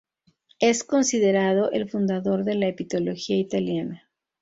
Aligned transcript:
Es 0.59 0.83
considerado 0.83 1.69
el 1.69 1.87
fundador 1.87 2.43
de 2.43 2.55
la 2.55 2.69
egiptología 2.69 3.37
italiana. 3.37 4.09